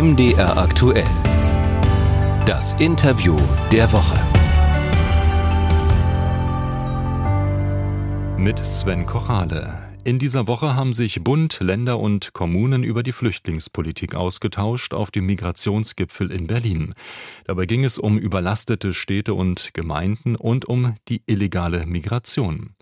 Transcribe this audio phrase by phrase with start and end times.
[0.00, 1.08] MDR aktuell.
[2.46, 3.36] Das Interview
[3.72, 4.16] der Woche.
[8.40, 9.88] Mit Sven Kochale.
[10.04, 15.26] In dieser Woche haben sich Bund, Länder und Kommunen über die Flüchtlingspolitik ausgetauscht auf dem
[15.26, 16.94] Migrationsgipfel in Berlin.
[17.46, 22.76] Dabei ging es um überlastete Städte und Gemeinden und um die illegale Migration.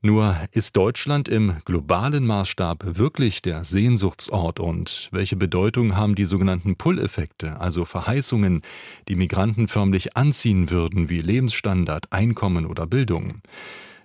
[0.00, 6.76] Nur ist Deutschland im globalen Maßstab wirklich der Sehnsuchtsort und welche Bedeutung haben die sogenannten
[6.76, 8.62] Pull-Effekte, also Verheißungen,
[9.08, 13.42] die Migranten förmlich anziehen würden wie Lebensstandard, Einkommen oder Bildung?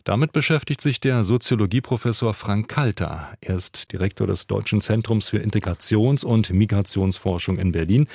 [0.03, 3.37] Damit beschäftigt sich der Soziologieprofessor Frank Kalter.
[3.39, 8.07] Er ist Direktor des Deutschen Zentrums für Integrations- und Migrationsforschung in Berlin.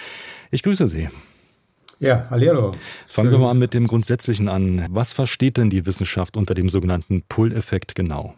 [0.50, 1.08] Ich grüße Sie.
[2.00, 2.72] Ja, hallo.
[3.08, 4.86] Fangen wir mal mit dem Grundsätzlichen an.
[4.88, 8.34] Was versteht denn die Wissenschaft unter dem sogenannten Pull-Effekt genau?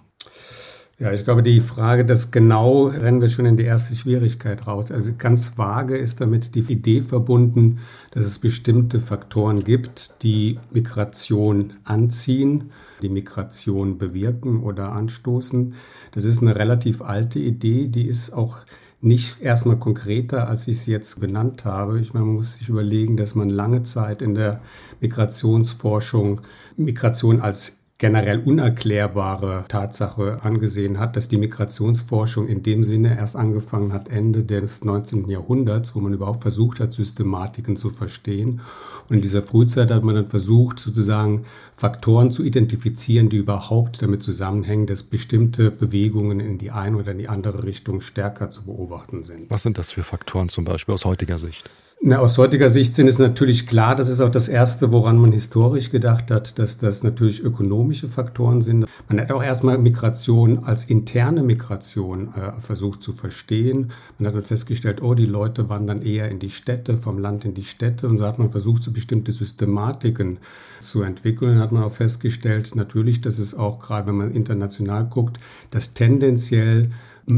[0.99, 4.91] Ja, ich glaube, die Frage, das genau rennen wir schon in die erste Schwierigkeit raus.
[4.91, 7.81] Also ganz vage ist damit die Idee verbunden,
[8.13, 12.71] dass es bestimmte Faktoren gibt, die Migration anziehen,
[13.03, 15.75] die Migration bewirken oder anstoßen.
[16.13, 18.59] Das ist eine relativ alte Idee, die ist auch
[19.03, 22.01] nicht erstmal konkreter, als ich es jetzt benannt habe.
[22.01, 24.61] Ich meine, man muss sich überlegen, dass man lange Zeit in der
[25.01, 26.43] Migrationsforschung
[26.77, 33.93] Migration als generell unerklärbare Tatsache angesehen hat, dass die Migrationsforschung in dem Sinne erst angefangen
[33.93, 35.29] hat Ende des 19.
[35.29, 38.63] Jahrhunderts, wo man überhaupt versucht hat, Systematiken zu verstehen.
[39.09, 44.23] Und in dieser Frühzeit hat man dann versucht, sozusagen Faktoren zu identifizieren, die überhaupt damit
[44.23, 49.25] zusammenhängen, dass bestimmte Bewegungen in die eine oder in die andere Richtung stärker zu beobachten
[49.25, 49.51] sind.
[49.51, 51.69] Was sind das für Faktoren zum Beispiel aus heutiger Sicht?
[52.03, 55.33] Na, aus heutiger Sicht sind es natürlich klar, das ist auch das Erste, woran man
[55.33, 58.87] historisch gedacht hat, dass das natürlich ökonomische Faktoren sind.
[59.11, 63.93] Man hat auch erstmal Migration als interne Migration äh, versucht zu verstehen.
[64.19, 67.53] Man hat dann festgestellt, oh, die Leute wandern eher in die Städte, vom Land in
[67.53, 68.09] die Städte.
[68.09, 70.39] Und so hat man versucht, so bestimmte Systematiken
[70.81, 71.57] zu entwickeln.
[71.57, 75.39] Dann hat man auch festgestellt, natürlich, dass es auch gerade, wenn man international guckt,
[75.69, 76.89] dass tendenziell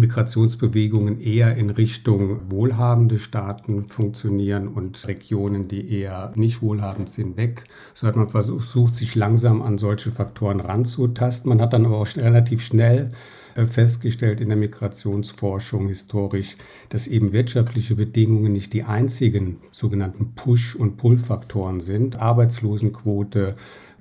[0.01, 7.65] Migrationsbewegungen eher in Richtung wohlhabende Staaten funktionieren und Regionen, die eher nicht wohlhabend sind, weg.
[7.95, 11.49] So hat man versucht, sich langsam an solche Faktoren ranzutasten.
[11.49, 13.11] Man hat dann aber auch relativ schnell
[13.55, 16.57] äh, festgestellt in der Migrationsforschung historisch,
[16.89, 22.17] dass eben wirtschaftliche Bedingungen nicht die einzigen sogenannten Push- und Pull-Faktoren sind.
[22.17, 23.55] Arbeitslosenquote,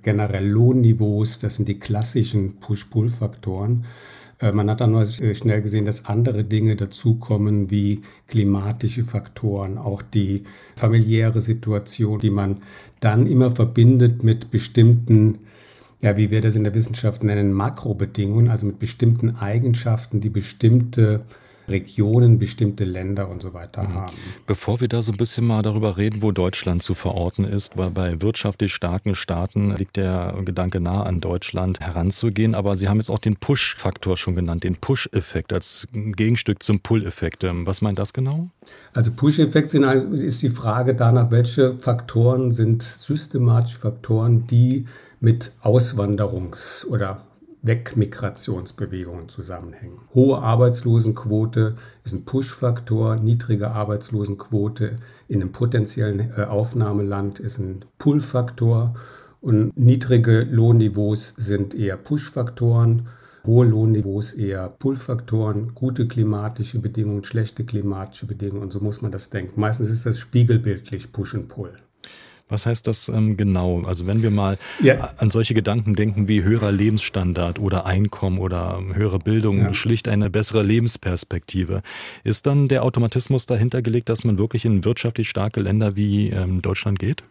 [0.04, 3.86] generell Lohnniveaus, das sind die klassischen Push-Pull-Faktoren,
[4.52, 10.44] man hat dann äh, schnell gesehen, dass andere Dinge dazukommen, wie klimatische Faktoren, auch die
[10.76, 12.58] familiäre Situation, die man
[13.00, 15.40] dann immer verbindet mit bestimmten
[16.02, 21.22] ja, wie wir das in der Wissenschaft nennen, Makrobedingungen, also mit bestimmten Eigenschaften, die bestimmte
[21.68, 23.94] Regionen, bestimmte Länder und so weiter mhm.
[23.94, 24.14] haben.
[24.48, 27.90] Bevor wir da so ein bisschen mal darüber reden, wo Deutschland zu verorten ist, weil
[27.92, 32.56] bei wirtschaftlich starken Staaten liegt der Gedanke nahe, an Deutschland heranzugehen.
[32.56, 37.44] Aber Sie haben jetzt auch den Push-Faktor schon genannt, den Push-Effekt als Gegenstück zum Pull-Effekt.
[37.44, 38.50] Ähm, was meint das genau?
[38.94, 44.86] Also Push-Effekt ist die Frage danach, welche Faktoren sind systematische Faktoren, die
[45.20, 47.22] mit Auswanderungs- oder
[47.64, 50.00] Wegmigrationsbewegungen zusammenhängen.
[50.14, 58.96] Hohe Arbeitslosenquote ist ein Push-Faktor, niedrige Arbeitslosenquote in einem potenziellen äh, Aufnahmeland ist ein Pull-Faktor
[59.42, 63.08] und niedrige Lohnniveaus sind eher Push-Faktoren.
[63.46, 69.32] Hohe Lohnniveaus eher Pull-Faktoren, gute klimatische Bedingungen, schlechte klimatische Bedingungen und so muss man das
[69.32, 69.60] denken.
[69.60, 71.74] Meistens ist das spiegelbildlich Push und Pull.
[72.52, 73.82] Was heißt das ähm, genau?
[73.84, 75.14] Also wenn wir mal ja.
[75.18, 79.74] an solche Gedanken denken wie höherer Lebensstandard oder Einkommen oder ähm, höhere Bildung, ja.
[79.74, 81.82] schlicht eine bessere Lebensperspektive,
[82.24, 86.62] ist dann der Automatismus dahinter gelegt, dass man wirklich in wirtschaftlich starke Länder wie ähm,
[86.62, 87.24] Deutschland geht?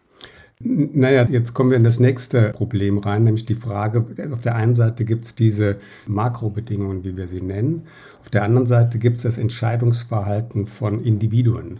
[0.63, 4.75] Naja, jetzt kommen wir in das nächste Problem rein, nämlich die Frage, auf der einen
[4.75, 7.87] Seite gibt es diese Makrobedingungen, wie wir sie nennen,
[8.21, 11.79] auf der anderen Seite gibt es das Entscheidungsverhalten von Individuen.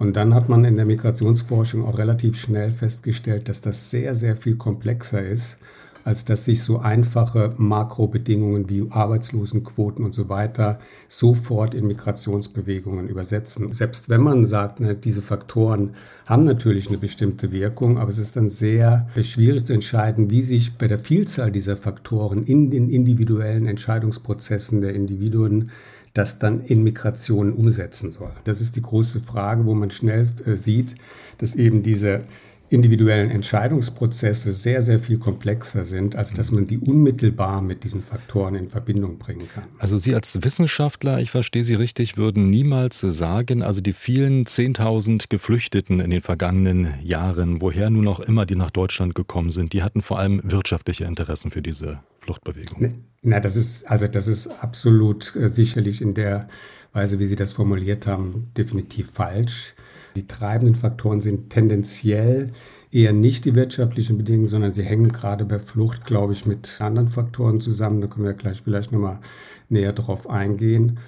[0.00, 4.34] Und dann hat man in der Migrationsforschung auch relativ schnell festgestellt, dass das sehr, sehr
[4.34, 5.58] viel komplexer ist,
[6.04, 13.74] als dass sich so einfache Makrobedingungen wie Arbeitslosenquoten und so weiter sofort in Migrationsbewegungen übersetzen.
[13.74, 15.90] Selbst wenn man sagt, ne, diese Faktoren
[16.24, 20.78] haben natürlich eine bestimmte Wirkung, aber es ist dann sehr schwierig zu entscheiden, wie sich
[20.78, 25.70] bei der Vielzahl dieser Faktoren in den individuellen Entscheidungsprozessen der Individuen
[26.14, 28.32] das dann in Migration umsetzen soll.
[28.44, 30.96] Das ist die große Frage, wo man schnell äh, sieht,
[31.38, 32.24] dass eben diese
[32.70, 38.54] individuellen Entscheidungsprozesse sehr, sehr viel komplexer sind, als dass man die unmittelbar mit diesen Faktoren
[38.54, 39.64] in Verbindung bringen kann.
[39.78, 45.24] Also Sie als Wissenschaftler, ich verstehe Sie richtig, würden niemals sagen, also die vielen 10.000
[45.28, 49.82] Geflüchteten in den vergangenen Jahren, woher nun auch immer die nach Deutschland gekommen sind, die
[49.82, 51.98] hatten vor allem wirtschaftliche Interessen für diese
[52.30, 53.04] Fluchtbewegung.
[53.22, 56.48] Na, das ist, also das ist absolut äh, sicherlich in der
[56.92, 59.74] Weise, wie Sie das formuliert haben, definitiv falsch.
[60.16, 62.52] Die treibenden Faktoren sind tendenziell
[62.90, 67.08] eher nicht die wirtschaftlichen Bedingungen, sondern sie hängen gerade bei Flucht, glaube ich, mit anderen
[67.08, 68.00] Faktoren zusammen.
[68.00, 69.20] Da können wir gleich vielleicht nochmal
[69.68, 70.98] näher drauf eingehen.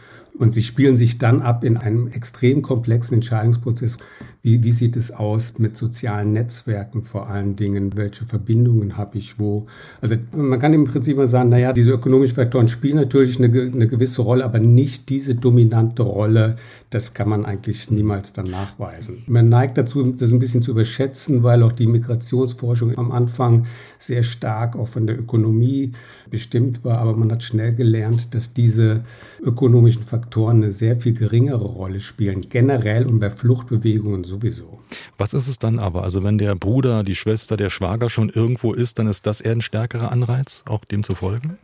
[0.43, 3.99] Und sie spielen sich dann ab in einem extrem komplexen Entscheidungsprozess.
[4.43, 7.97] Wie, wie sieht es aus mit sozialen Netzwerken vor allen Dingen?
[7.97, 9.67] Welche Verbindungen habe ich wo?
[10.01, 13.87] Also man kann im Prinzip mal sagen, naja, diese ökonomischen Faktoren spielen natürlich eine, eine
[13.87, 16.57] gewisse Rolle, aber nicht diese dominante Rolle.
[16.93, 19.23] Das kann man eigentlich niemals dann nachweisen.
[19.27, 23.65] Man neigt dazu, das ein bisschen zu überschätzen, weil auch die Migrationsforschung am Anfang
[23.99, 25.93] sehr stark auch von der Ökonomie
[26.31, 26.99] bestimmt war.
[26.99, 29.05] Aber man hat schnell gelernt, dass diese
[29.41, 34.81] ökonomischen Faktoren eine sehr viel geringere Rolle spielen, generell und bei Fluchtbewegungen sowieso.
[35.17, 36.03] Was ist es dann aber?
[36.03, 39.53] Also wenn der Bruder, die Schwester, der Schwager schon irgendwo ist, dann ist das eher
[39.53, 41.57] ein stärkerer Anreiz, auch dem zu folgen?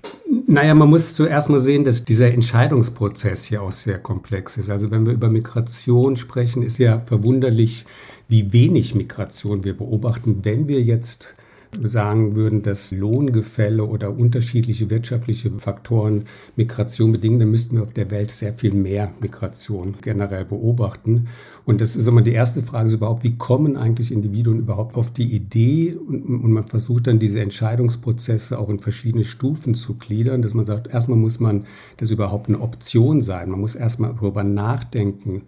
[0.46, 4.68] Naja, man muss zuerst mal sehen, dass dieser Entscheidungsprozess hier auch sehr komplex ist.
[4.68, 7.86] Also wenn wir über Migration sprechen, ist ja verwunderlich,
[8.28, 11.34] wie wenig Migration wir beobachten, wenn wir jetzt
[11.82, 16.24] sagen würden, dass Lohngefälle oder unterschiedliche wirtschaftliche Faktoren
[16.56, 21.28] Migration bedingen, dann müssten wir auf der Welt sehr viel mehr Migration generell beobachten.
[21.64, 25.34] Und das ist immer die erste Frage überhaupt, wie kommen eigentlich Individuen überhaupt auf die
[25.34, 25.94] Idee?
[25.94, 30.64] Und, und man versucht dann diese Entscheidungsprozesse auch in verschiedene Stufen zu gliedern, dass man
[30.64, 31.64] sagt, erstmal muss man
[31.98, 33.50] das überhaupt eine Option sein.
[33.50, 35.42] Man muss erstmal darüber nachdenken,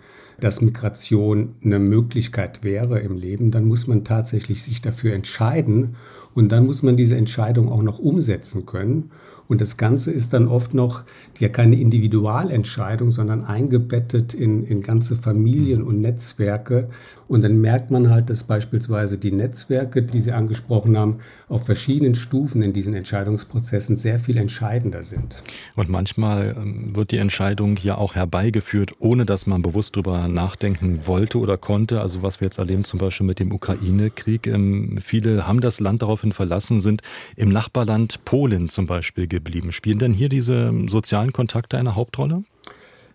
[0.44, 3.50] dass Migration eine Möglichkeit wäre im Leben.
[3.50, 5.96] Dann muss man tatsächlich sich dafür entscheiden
[6.34, 9.10] und dann muss man diese Entscheidung auch noch umsetzen können.
[9.50, 11.02] Und das Ganze ist dann oft noch
[11.41, 16.88] ja keine Individualentscheidung, sondern eingebettet in, in ganze Familien und Netzwerke.
[17.26, 21.19] Und dann merkt man halt, dass beispielsweise die Netzwerke, die Sie angesprochen haben,
[21.49, 25.43] auf verschiedenen Stufen in diesen Entscheidungsprozessen sehr viel entscheidender sind.
[25.76, 31.03] Und manchmal ähm, wird die Entscheidung ja auch herbeigeführt, ohne dass man bewusst darüber nachdenken
[31.06, 32.00] wollte oder konnte.
[32.00, 34.49] Also was wir jetzt erleben, zum Beispiel mit dem Ukraine-Krieg.
[34.49, 37.03] Ähm, viele haben das Land daraufhin verlassen, sind
[37.37, 39.72] im Nachbarland Polen zum Beispiel geblieben.
[39.72, 42.44] Spielen denn hier diese sozialen Kontakte eine Hauptrolle?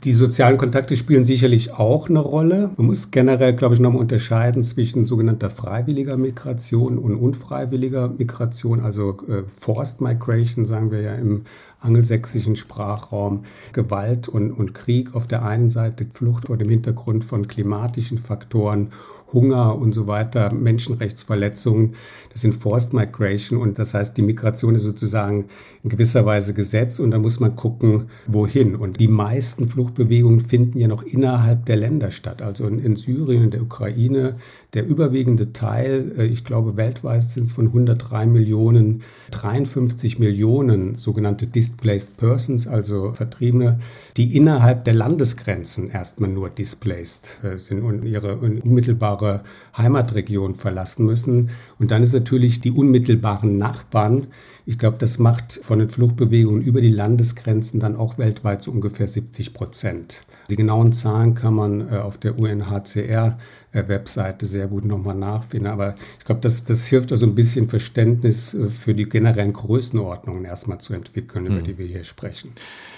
[0.04, 2.70] Die sozialen Kontakte spielen sicherlich auch eine Rolle.
[2.78, 9.18] Man muss generell, glaube ich, nochmal unterscheiden zwischen sogenannter freiwilliger Migration und unfreiwilliger Migration, also
[9.28, 11.46] äh, Forced Migration, sagen wir ja im
[11.80, 13.46] angelsächsischen Sprachraum.
[13.74, 18.92] Gewalt und, und Krieg auf der einen Seite, Flucht vor dem Hintergrund von klimatischen Faktoren
[19.34, 21.96] Hunger und so weiter, Menschenrechtsverletzungen.
[22.32, 25.46] Das sind Forced Migration und das heißt, die Migration ist sozusagen
[25.84, 28.76] in gewisser Weise Gesetz und da muss man gucken, wohin.
[28.76, 32.42] Und die meisten Fluchtbewegungen finden ja noch innerhalb der Länder statt.
[32.42, 34.36] Also in, in Syrien, in der Ukraine,
[34.76, 39.02] der überwiegende Teil, äh, ich glaube weltweit sind es von 103 Millionen,
[39.32, 43.80] 53 Millionen sogenannte Displaced Persons, also Vertriebene,
[44.18, 49.42] die innerhalb der Landesgrenzen erstmal nur displaced äh, sind und ihre unmittelbare
[49.78, 51.50] Heimatregion verlassen müssen.
[51.80, 54.28] Und dann ist natürlich die unmittelbaren Nachbarn,
[54.68, 59.08] ich glaube, das macht von den Fluchtbewegungen über die Landesgrenzen dann auch weltweit so ungefähr
[59.08, 60.26] 70 Prozent.
[60.50, 63.38] Die genauen Zahlen kann man äh, auf der UNHCR
[63.72, 65.68] äh, sehr gut nochmal nachfinden.
[65.68, 70.46] Aber ich glaube, das, das hilft also ein bisschen Verständnis äh, für die generellen Größenordnungen
[70.46, 71.64] erstmal zu entwickeln, über mhm.
[71.64, 72.54] die wir hier sprechen.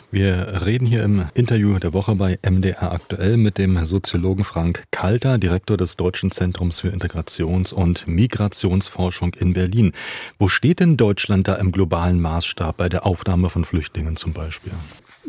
[0.09, 5.37] Wir reden hier im Interview der Woche bei MDR aktuell mit dem Soziologen Frank Kalter,
[5.37, 9.91] Direktor des Deutschen Zentrums für Integrations- und Migrationsforschung in Berlin.
[10.39, 14.71] Wo steht denn Deutschland da im globalen Maßstab bei der Aufnahme von Flüchtlingen zum Beispiel?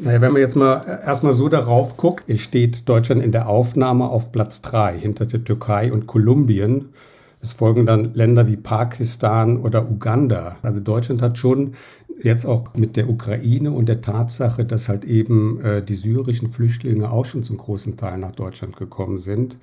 [0.01, 4.31] Naja, wenn man jetzt mal erstmal so darauf guckt, steht Deutschland in der Aufnahme auf
[4.31, 6.91] Platz drei hinter der Türkei und Kolumbien.
[7.41, 10.57] Es folgen dann Länder wie Pakistan oder Uganda.
[10.63, 11.75] Also Deutschland hat schon
[12.23, 17.11] jetzt auch mit der Ukraine und der Tatsache, dass halt eben äh, die syrischen Flüchtlinge
[17.11, 19.57] auch schon zum großen Teil nach Deutschland gekommen sind,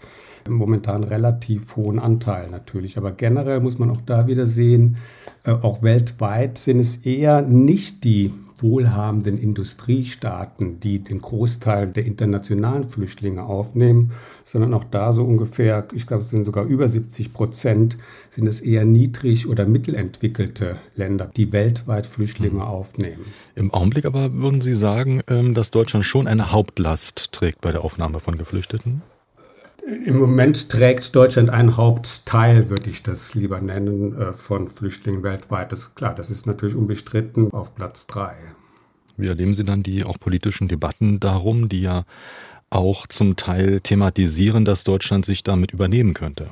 [0.50, 2.98] momentan relativ hohen Anteil natürlich.
[2.98, 4.98] Aber generell muss man auch da wieder sehen,
[5.44, 12.86] äh, auch weltweit sind es eher nicht die wohlhabenden Industriestaaten, die den Großteil der internationalen
[12.86, 14.12] Flüchtlinge aufnehmen,
[14.44, 17.98] sondern auch da so ungefähr, ich glaube, es sind sogar über 70 Prozent,
[18.30, 22.62] sind es eher niedrig- oder mittelentwickelte Länder, die weltweit Flüchtlinge mhm.
[22.62, 23.26] aufnehmen.
[23.56, 27.84] Im Augenblick aber würden Sie sagen, ähm, dass Deutschland schon eine Hauptlast trägt bei der
[27.84, 29.02] Aufnahme von Geflüchteten?
[29.86, 35.72] Im Moment trägt Deutschland einen Hauptteil, würde ich das lieber nennen, äh, von Flüchtlingen weltweit.
[35.72, 38.36] Das ist klar, das ist natürlich unbestritten auf Platz drei.
[39.16, 42.06] Wie erleben Sie dann die auch politischen Debatten darum, die ja
[42.72, 46.50] auch zum Teil thematisieren, dass Deutschland sich damit übernehmen könnte?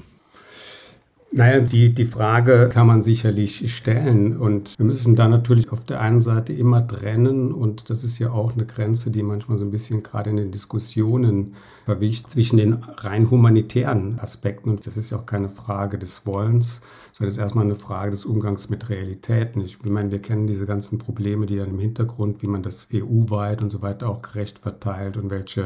[1.35, 4.37] Naja, die, die Frage kann man sicherlich stellen.
[4.37, 7.51] Und wir müssen da natürlich auf der einen Seite immer trennen.
[7.51, 10.51] Und das ist ja auch eine Grenze, die manchmal so ein bisschen gerade in den
[10.51, 14.69] Diskussionen verwischt zwischen den rein humanitären Aspekten.
[14.69, 16.81] Und das ist ja auch keine Frage des Wollens,
[17.13, 19.61] sondern es ist erstmal eine Frage des Umgangs mit Realitäten.
[19.61, 23.63] Ich meine, wir kennen diese ganzen Probleme, die dann im Hintergrund, wie man das EU-weit
[23.63, 25.65] und so weiter auch gerecht verteilt und welche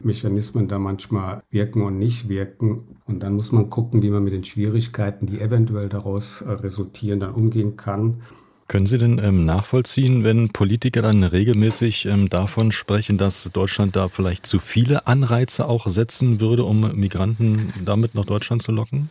[0.00, 2.96] Mechanismen da manchmal wirken und nicht wirken.
[3.06, 7.20] Und dann muss man gucken, wie man mit den Schwierigkeiten, die eventuell daraus äh, resultieren,
[7.20, 8.22] dann umgehen kann.
[8.68, 14.08] Können Sie denn ähm, nachvollziehen, wenn Politiker dann regelmäßig ähm, davon sprechen, dass Deutschland da
[14.08, 19.08] vielleicht zu viele Anreize auch setzen würde, um Migranten damit nach Deutschland zu locken?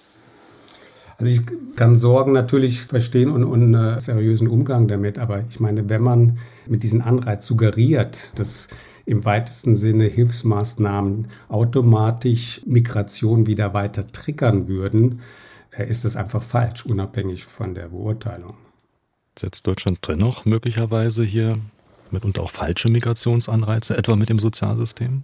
[1.17, 1.41] Also ich
[1.77, 6.39] kann Sorgen natürlich verstehen und, und einen seriösen Umgang damit, aber ich meine, wenn man
[6.67, 8.67] mit diesem Anreiz suggeriert, dass
[9.05, 15.21] im weitesten Sinne Hilfsmaßnahmen automatisch Migration wieder weiter triggern würden,
[15.71, 18.55] äh, ist das einfach falsch, unabhängig von der Beurteilung.
[19.37, 21.59] Setzt Deutschland dennoch möglicherweise hier
[22.11, 25.23] mitunter auch falsche Migrationsanreize, etwa mit dem Sozialsystem?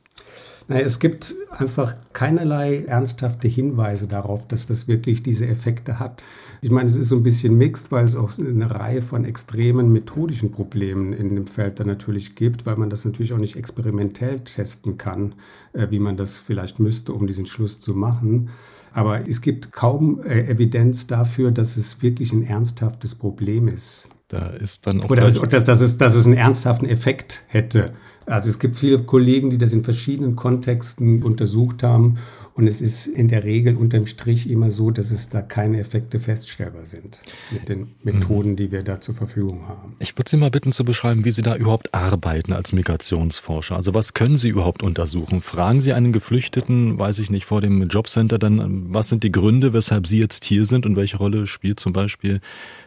[0.68, 6.24] Naja, es gibt einfach keinerlei ernsthafte Hinweise darauf, dass das wirklich diese Effekte hat.
[6.62, 9.92] Ich meine, es ist so ein bisschen mixed, weil es auch eine Reihe von extremen
[9.92, 14.42] methodischen Problemen in dem Feld dann natürlich gibt, weil man das natürlich auch nicht experimentell
[14.42, 15.34] testen kann,
[15.74, 18.50] äh, wie man das vielleicht müsste, um diesen Schluss zu machen.
[18.94, 24.08] Aber es gibt kaum äh, Evidenz dafür, dass es wirklich ein ernsthaftes Problem ist.
[24.32, 27.92] Da ist dann auch oder, oder dass, es, dass es einen ernsthaften Effekt hätte.
[28.26, 32.18] Also es gibt viele Kollegen, die das in verschiedenen Kontexten untersucht haben
[32.54, 36.18] und es ist in der Regel unterm Strich immer so, dass es da keine Effekte
[36.18, 37.20] feststellbar sind
[37.52, 38.56] mit den Methoden, mhm.
[38.56, 39.96] die wir da zur Verfügung haben.
[40.00, 43.76] Ich würde Sie mal bitten zu beschreiben, wie Sie da überhaupt arbeiten als Migrationsforscher.
[43.76, 45.42] Also was können Sie überhaupt untersuchen?
[45.42, 49.74] Fragen Sie einen Geflüchteten, weiß ich nicht, vor dem Jobcenter dann, was sind die Gründe,
[49.74, 52.40] weshalb Sie jetzt hier sind und welche Rolle spielt zum Beispiel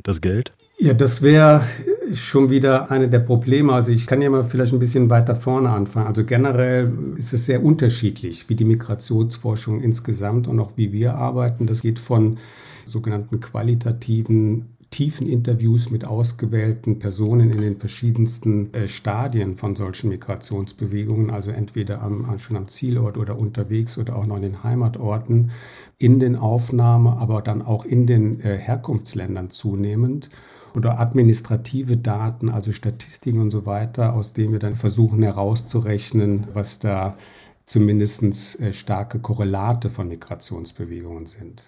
[0.04, 0.52] das Geld?
[0.76, 1.64] Ja, das wäre
[2.14, 3.73] schon wieder eine der Probleme.
[3.73, 6.09] Also ich kann ja mal vielleicht ein bisschen weiter vorne anfangen.
[6.09, 11.66] Also generell ist es sehr unterschiedlich, wie die Migrationsforschung insgesamt und auch wie wir arbeiten.
[11.66, 12.38] Das geht von
[12.87, 21.31] sogenannten qualitativen tiefen Interviews mit ausgewählten Personen in den verschiedensten äh, Stadien von solchen Migrationsbewegungen,
[21.31, 25.50] also entweder am, schon am Zielort oder unterwegs oder auch noch in den Heimatorten,
[25.99, 30.31] in den Aufnahmen, aber dann auch in den äh, Herkunftsländern zunehmend
[30.75, 36.78] oder administrative Daten, also Statistiken und so weiter, aus denen wir dann versuchen herauszurechnen, was
[36.78, 37.16] da
[37.64, 41.62] zumindest äh, starke Korrelate von Migrationsbewegungen sind.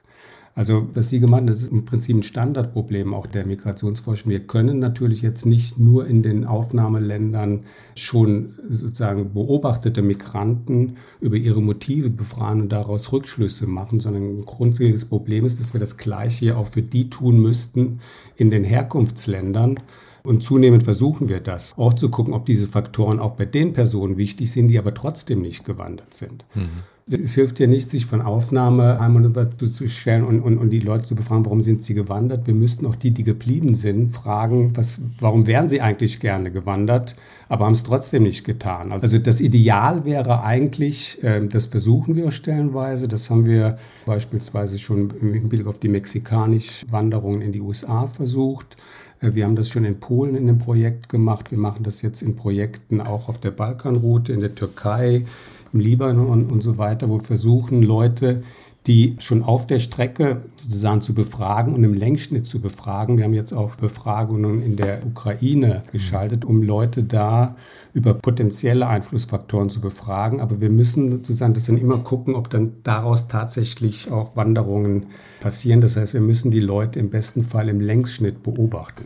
[0.57, 4.31] Also was Sie gemeint haben, das ist im Prinzip ein Standardproblem auch der Migrationsforschung.
[4.31, 11.61] Wir können natürlich jetzt nicht nur in den Aufnahmeländern schon sozusagen beobachtete Migranten über ihre
[11.61, 16.57] Motive befragen und daraus Rückschlüsse machen, sondern ein grundsätzliches Problem ist, dass wir das Gleiche
[16.57, 18.01] auch für die tun müssten
[18.37, 19.81] in den Herkunftsländern.
[20.27, 24.17] Und zunehmend versuchen wir das, auch zu gucken, ob diese Faktoren auch bei den Personen
[24.17, 26.45] wichtig sind, die aber trotzdem nicht gewandert sind.
[26.55, 26.83] Mhm.
[27.09, 31.05] Es hilft ja nicht, sich von Aufnahme einmal zu stellen und, und, und die Leute
[31.05, 32.49] zu befragen, warum sind sie gewandert.
[32.49, 37.15] Wir müssten auch die, die geblieben sind, fragen, was, warum wären sie eigentlich gerne gewandert,
[37.49, 38.91] aber haben es trotzdem nicht getan.
[38.91, 45.11] Also das Ideal wäre eigentlich, äh, das versuchen wir stellenweise, das haben wir beispielsweise schon
[45.21, 48.77] im Blick auf die mexikanische Wanderungen in die USA versucht.
[49.21, 51.51] Äh, wir haben das schon in Polen in dem Projekt gemacht.
[51.51, 55.27] Wir machen das jetzt in Projekten auch auf der Balkanroute, in der Türkei,
[55.73, 58.43] im Libanon und so weiter, wo wir versuchen, Leute,
[58.87, 63.19] die schon auf der Strecke sozusagen zu befragen und im Längsschnitt zu befragen.
[63.19, 67.55] Wir haben jetzt auch Befragungen in der Ukraine geschaltet, um Leute da
[67.93, 70.41] über potenzielle Einflussfaktoren zu befragen.
[70.41, 75.07] Aber wir müssen sozusagen das dann immer gucken, ob dann daraus tatsächlich auch Wanderungen
[75.41, 75.81] passieren.
[75.81, 79.05] Das heißt, wir müssen die Leute im besten Fall im Längsschnitt beobachten.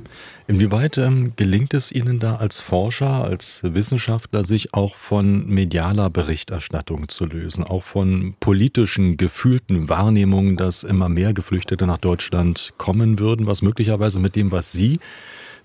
[0.49, 7.09] Inwieweit ähm, gelingt es Ihnen da als Forscher, als Wissenschaftler, sich auch von medialer Berichterstattung
[7.09, 13.49] zu lösen, auch von politischen, gefühlten Wahrnehmungen, dass immer mehr Geflüchtete nach Deutschland kommen würden,
[13.49, 15.01] was möglicherweise mit dem, was Sie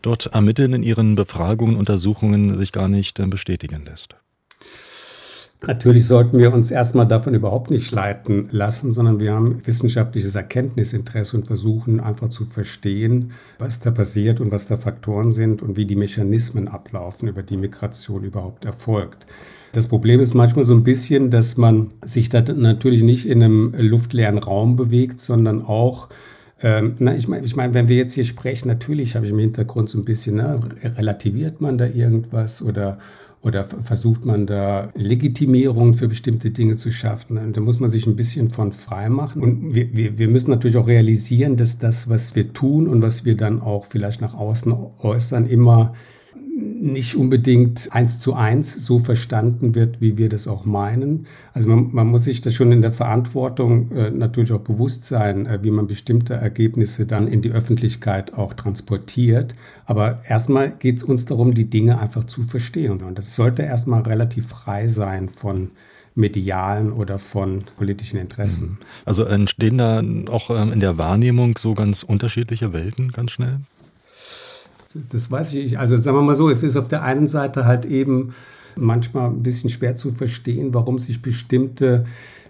[0.02, 4.16] dort ermitteln in Ihren Befragungen, Untersuchungen, sich gar nicht äh, bestätigen lässt?
[5.62, 11.38] Natürlich sollten wir uns erstmal davon überhaupt nicht leiten lassen, sondern wir haben wissenschaftliches Erkenntnisinteresse
[11.38, 15.86] und versuchen einfach zu verstehen, was da passiert und was da Faktoren sind und wie
[15.86, 19.28] die Mechanismen ablaufen, über die Migration überhaupt erfolgt.
[19.76, 23.74] Das Problem ist manchmal so ein bisschen, dass man sich da natürlich nicht in einem
[23.78, 26.08] luftleeren Raum bewegt, sondern auch
[26.62, 29.40] ähm, na, ich meine, ich mein, wenn wir jetzt hier sprechen, natürlich habe ich im
[29.40, 30.62] Hintergrund so ein bisschen, na,
[30.98, 33.00] relativiert man da irgendwas oder
[33.42, 37.38] oder versucht man da Legitimierung für bestimmte Dinge zu schaffen?
[37.38, 39.42] Und da muss man sich ein bisschen von frei machen.
[39.42, 43.26] Und wir, wir, wir müssen natürlich auch realisieren, dass das, was wir tun und was
[43.26, 45.94] wir dann auch vielleicht nach außen äußern, immer
[46.56, 51.26] nicht unbedingt eins zu eins so verstanden wird, wie wir das auch meinen.
[51.54, 55.48] Also man, man muss sich das schon in der Verantwortung äh, natürlich auch bewusst sein,
[55.48, 59.54] äh, wie man bestimmte Ergebnisse dann in die Öffentlichkeit auch transportiert.
[59.86, 63.02] Aber erstmal geht es uns darum, die Dinge einfach zu verstehen.
[63.04, 65.72] Und das sollte erstmal relativ frei sein von
[66.16, 68.70] medialen oder von politischen Interessen.
[68.70, 68.78] Mhm.
[69.04, 73.60] Also entstehen da auch ähm, in der Wahrnehmung so ganz unterschiedliche Welten ganz schnell?
[75.12, 75.80] Das weiß ich nicht.
[75.80, 78.34] Also sagen wir mal so, es ist auf der einen Seite halt eben
[78.76, 82.06] manchmal ein bisschen schwer zu verstehen, warum sich bestimmte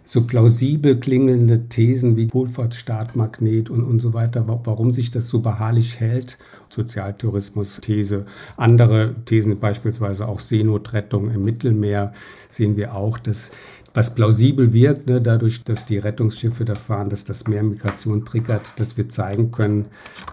[0.08, 6.00] so plausibel klingende Thesen wie Wohlfahrtsstaatmagnet und, und so weiter, warum sich das so beharrlich
[6.00, 6.38] hält.
[6.70, 8.28] Sozialtourismus-These.
[8.56, 12.14] Andere Thesen, beispielsweise auch Seenotrettung im Mittelmeer,
[12.50, 13.52] sehen wir auch, dass
[13.96, 18.78] was plausibel wirkt, ne, dadurch, dass die Rettungsschiffe da fahren, dass das mehr Migration triggert,
[18.80, 19.86] dass wir zeigen können,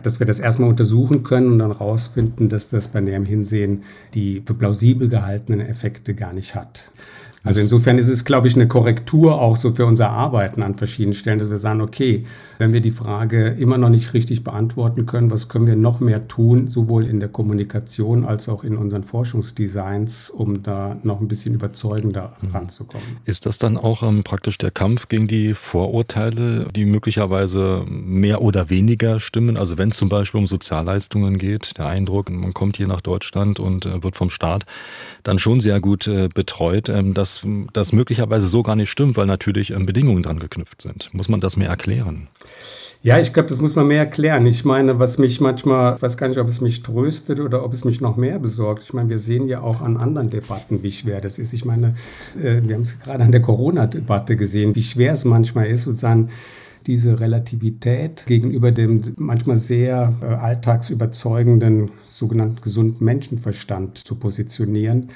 [0.02, 4.42] dass wir das erstmal untersuchen können und dann rausfinden, dass das bei näherem Hinsehen die
[4.44, 6.90] für plausibel gehaltenen Effekte gar nicht hat.
[7.44, 11.14] Also insofern ist es, glaube ich, eine Korrektur auch so für unser Arbeiten an verschiedenen
[11.14, 12.24] Stellen, dass wir sagen, okay,
[12.58, 16.28] wenn wir die Frage immer noch nicht richtig beantworten können, was können wir noch mehr
[16.28, 21.54] tun, sowohl in der Kommunikation als auch in unseren Forschungsdesigns, um da noch ein bisschen
[21.54, 22.50] überzeugender mhm.
[22.50, 23.06] ranzukommen.
[23.24, 28.70] Ist das dann auch ähm, praktisch der Kampf gegen die Vorurteile, die möglicherweise mehr oder
[28.70, 29.56] weniger stimmen?
[29.56, 33.58] Also wenn es zum Beispiel um Sozialleistungen geht, der Eindruck, man kommt hier nach Deutschland
[33.58, 34.64] und äh, wird vom Staat
[35.24, 37.31] dann schon sehr gut äh, betreut, ähm, dass
[37.72, 41.10] das möglicherweise so gar nicht stimmt, weil natürlich ähm, Bedingungen dran geknüpft sind.
[41.12, 42.28] Muss man das mehr erklären?
[43.04, 44.46] Ja, ich glaube, das muss man mehr erklären.
[44.46, 47.74] Ich meine, was mich manchmal, ich weiß gar nicht, ob es mich tröstet oder ob
[47.74, 48.84] es mich noch mehr besorgt.
[48.84, 51.52] Ich meine, wir sehen ja auch an anderen Debatten, wie schwer das ist.
[51.52, 51.94] Ich meine,
[52.40, 56.30] äh, wir haben es gerade an der Corona-Debatte gesehen, wie schwer es manchmal ist, sozusagen
[56.86, 65.10] diese Relativität gegenüber dem manchmal sehr äh, alltagsüberzeugenden sogenannten gesunden Menschenverstand zu positionieren.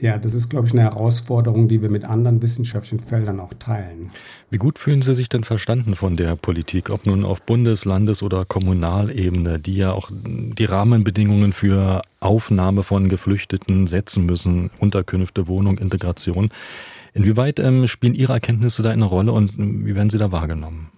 [0.00, 4.12] Ja, das ist, glaube ich, eine Herausforderung, die wir mit anderen wissenschaftlichen Feldern auch teilen.
[4.48, 8.22] Wie gut fühlen Sie sich denn verstanden von der Politik, ob nun auf Bundes-, Landes-
[8.22, 15.78] oder Kommunalebene, die ja auch die Rahmenbedingungen für Aufnahme von Geflüchteten setzen müssen, Unterkünfte, Wohnung,
[15.78, 16.50] Integration.
[17.12, 20.90] Inwieweit ähm, spielen Ihre Erkenntnisse da eine Rolle und wie werden Sie da wahrgenommen?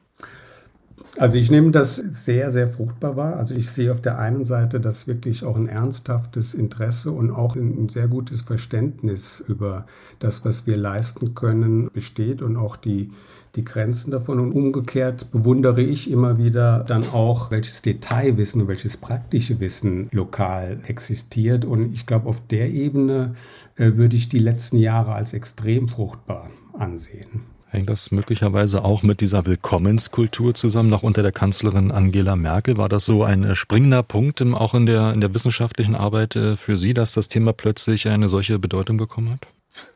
[1.18, 3.37] Also ich nehme das sehr, sehr fruchtbar wahr.
[3.37, 7.57] Also ich sehe auf der einen Seite, dass wirklich auch ein ernsthaftes Interesse und auch
[7.57, 9.87] ein sehr gutes Verständnis über
[10.18, 13.11] das, was wir leisten können, besteht und auch die,
[13.57, 14.38] die Grenzen davon.
[14.38, 21.64] Und umgekehrt bewundere ich immer wieder dann auch, welches Detailwissen, welches praktische Wissen lokal existiert.
[21.64, 23.35] Und ich glaube, auf der Ebene
[23.77, 27.42] äh, würde ich die letzten Jahre als extrem fruchtbar ansehen.
[27.71, 30.91] Hängt das möglicherweise auch mit dieser Willkommenskultur zusammen?
[30.91, 35.13] Noch unter der Kanzlerin Angela Merkel war das so ein springender Punkt auch in der,
[35.13, 39.31] in der wissenschaftlichen Arbeit äh, für Sie, dass das Thema plötzlich eine solche Bedeutung bekommen
[39.31, 39.47] hat?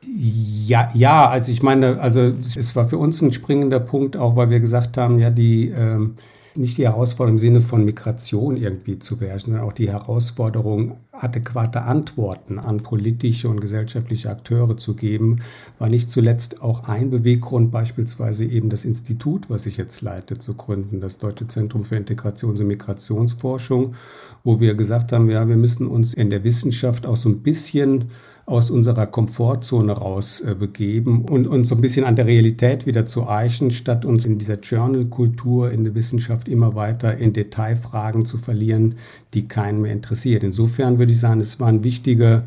[0.06, 4.50] Ja, ja, also ich meine, also es war für uns ein springender Punkt, auch weil
[4.50, 6.14] wir gesagt haben, ja, die ähm,
[6.56, 11.82] nicht die Herausforderung im Sinne von Migration irgendwie zu beherrschen, sondern auch die Herausforderung, adäquate
[11.82, 15.40] Antworten an politische und gesellschaftliche Akteure zu geben,
[15.78, 20.54] war nicht zuletzt auch ein Beweggrund, beispielsweise eben das Institut, was ich jetzt leite, zu
[20.54, 23.94] gründen, das Deutsche Zentrum für Integrations- und Migrationsforschung,
[24.42, 28.06] wo wir gesagt haben, ja, wir müssen uns in der Wissenschaft auch so ein bisschen
[28.46, 33.26] aus unserer Komfortzone raus äh, und uns so ein bisschen an der Realität wieder zu
[33.26, 38.96] eichen, statt uns in dieser Journal-Kultur in der Wissenschaft immer weiter in Detailfragen zu verlieren,
[39.32, 40.42] die keinen mehr interessiert.
[40.42, 42.44] Insofern würde ich sagen, es war eine wichtige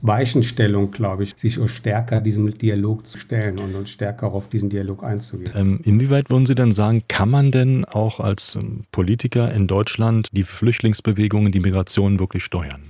[0.00, 5.04] Weichenstellung, glaube ich, sich stärker diesem Dialog zu stellen und, und stärker auf diesen Dialog
[5.04, 5.52] einzugehen.
[5.54, 10.28] Ähm, inwieweit würden Sie denn sagen, kann man denn auch als ähm, Politiker in Deutschland
[10.32, 12.80] die Flüchtlingsbewegungen, die Migration wirklich steuern?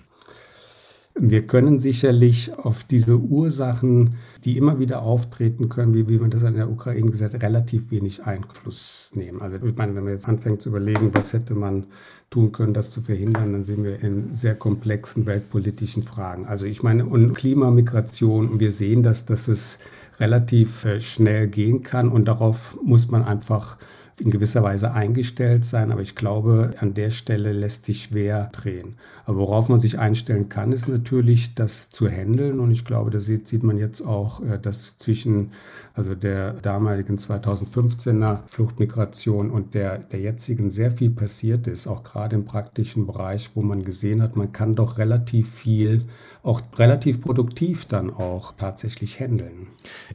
[1.20, 6.44] Wir können sicherlich auf diese Ursachen, die immer wieder auftreten können, wie, wie man das
[6.44, 9.42] in der Ukraine gesagt hat, relativ wenig Einfluss nehmen.
[9.42, 11.86] Also ich meine, wenn man jetzt anfängt zu überlegen, was hätte man
[12.30, 16.46] tun können, das zu verhindern, dann sind wir in sehr komplexen weltpolitischen Fragen.
[16.46, 19.80] Also ich meine, und Klimamigration, und wir sehen, dass, dass es
[20.20, 23.76] relativ äh, schnell gehen kann und darauf muss man einfach
[24.20, 28.96] in gewisser Weise eingestellt sein, aber ich glaube, an der Stelle lässt sich schwer drehen.
[29.26, 32.60] Aber worauf man sich einstellen kann, ist natürlich, das zu handeln.
[32.60, 35.50] Und ich glaube, da sieht, sieht man jetzt auch, äh, dass zwischen
[35.98, 42.36] also der damaligen 2015er Fluchtmigration und der, der jetzigen sehr viel passiert ist, auch gerade
[42.36, 46.04] im praktischen Bereich, wo man gesehen hat, man kann doch relativ viel,
[46.44, 49.66] auch relativ produktiv dann auch tatsächlich handeln.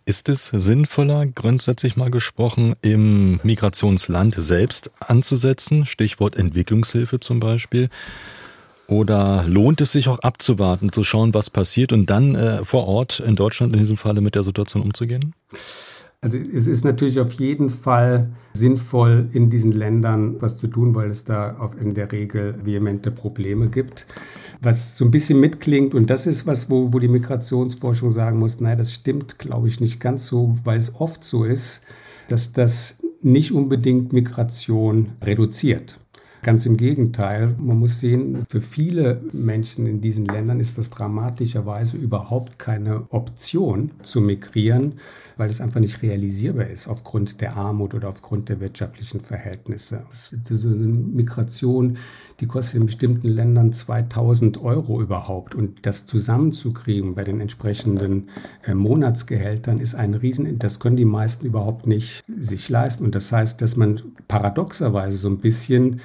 [0.05, 3.41] Ist es sinnvoller, grundsätzlich mal gesprochen, im
[3.93, 5.85] Migrationsland selbst anzusetzen?
[5.85, 7.89] Stichwort Entwicklungshilfe zum Beispiel.
[8.87, 13.21] Oder lohnt es sich auch abzuwarten, zu schauen, was passiert und dann äh, vor Ort
[13.25, 15.33] in Deutschland in diesem Falle mit der Situation umzugehen?
[16.21, 21.09] Also es ist natürlich auf jeden Fall sinnvoll, in diesen Ländern was zu tun, weil
[21.09, 24.05] es da auf in der Regel vehemente Probleme gibt.
[24.61, 28.61] Was so ein bisschen mitklingt, und das ist was, wo, wo die Migrationsforschung sagen muss,
[28.61, 31.83] nein, das stimmt, glaube ich, nicht ganz so, weil es oft so ist,
[32.29, 35.99] dass das nicht unbedingt Migration reduziert.
[36.43, 41.95] Ganz im Gegenteil, man muss sehen, für viele Menschen in diesen Ländern ist das dramatischerweise
[41.95, 44.95] überhaupt keine Option zu migrieren,
[45.37, 50.03] weil es einfach nicht realisierbar ist aufgrund der Armut oder aufgrund der wirtschaftlichen Verhältnisse.
[50.49, 51.97] Diese Migration,
[52.41, 58.27] die kostet in bestimmten Ländern 2000 Euro überhaupt und das zusammenzukriegen bei den entsprechenden
[58.63, 63.31] äh, Monatsgehältern ist ein Riesen, das können die meisten überhaupt nicht sich leisten und das
[63.31, 66.01] heißt, dass man paradoxerweise so ein bisschen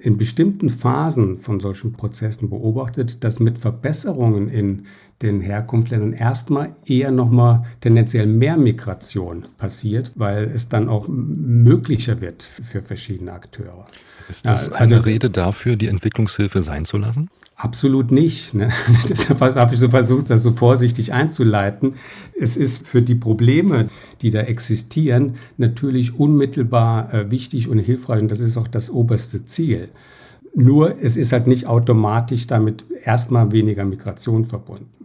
[0.00, 4.86] in bestimmten Phasen von solchen Prozessen beobachtet, dass mit Verbesserungen in
[5.22, 12.42] den Herkunftsländern erstmal eher nochmal tendenziell mehr Migration passiert, weil es dann auch möglicher wird
[12.42, 13.86] für verschiedene Akteure.
[14.28, 17.30] Ist das eine also, Rede dafür, die Entwicklungshilfe sein zu lassen?
[17.56, 18.54] Absolut nicht.
[18.54, 18.70] Ne?
[19.08, 21.94] Deshalb habe ich so versucht, das so vorsichtig einzuleiten.
[22.38, 23.88] Es ist für die Probleme,
[24.22, 29.46] die da existieren, natürlich unmittelbar äh, wichtig und hilfreich und das ist auch das oberste
[29.46, 29.88] Ziel.
[30.54, 34.97] Nur es ist halt nicht automatisch damit erstmal weniger Migration verbunden.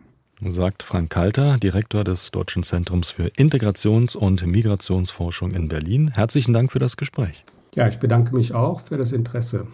[0.51, 6.11] Sagt Frank Kalter, Direktor des Deutschen Zentrums für Integrations- und Migrationsforschung in Berlin.
[6.13, 7.43] Herzlichen Dank für das Gespräch.
[7.75, 9.67] Ja, ich bedanke mich auch für das Interesse.